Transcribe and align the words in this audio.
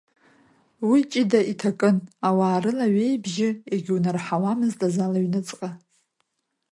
Уи 0.89 0.99
ҷыда 1.11 1.39
иҭакын, 1.51 1.97
ауаа 2.27 2.57
рылаҩеибжьы 2.63 3.49
егьунарҳауамызт 3.73 4.79
азал 4.87 5.13
аҩныҵҟа. 5.17 5.69